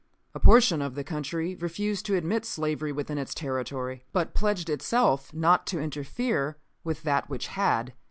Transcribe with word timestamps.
A 0.33 0.39
portion 0.39 0.81
of 0.81 0.95
the 0.95 1.03
country 1.03 1.53
refused 1.53 2.07
to 2.07 2.15
admit 2.15 2.43
slavery 2.43 2.91
within 2.91 3.19
its 3.19 3.35
territory, 3.35 4.03
but 4.11 4.33
pledged 4.33 4.67
itself 4.67 5.31
not 5.31 5.67
to 5.67 5.79
interfere 5.79 6.57
with 6.83 7.03
that 7.03 7.29
which 7.29 7.45
had. 7.49 7.93